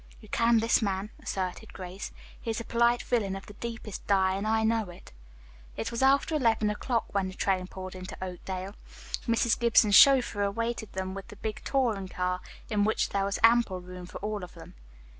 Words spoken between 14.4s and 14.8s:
of them.